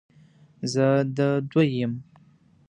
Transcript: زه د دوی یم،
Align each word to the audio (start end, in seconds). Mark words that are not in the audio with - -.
زه 0.73 0.87
د 1.17 1.19
دوی 1.51 1.69
یم، 1.81 1.93